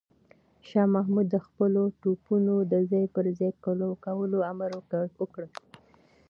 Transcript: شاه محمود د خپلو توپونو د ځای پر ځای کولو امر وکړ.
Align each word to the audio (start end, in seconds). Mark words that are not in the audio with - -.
شاه 0.67 0.87
محمود 0.95 1.27
د 1.31 1.37
خپلو 1.45 1.81
توپونو 2.01 2.55
د 2.71 2.73
ځای 2.91 3.05
پر 3.15 3.25
ځای 3.37 3.51
کولو 4.07 4.39
امر 4.51 4.69
وکړ. 5.21 5.43